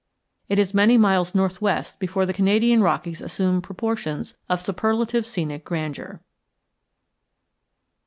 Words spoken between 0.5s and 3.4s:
is many miles northwest before the Canadian Rockies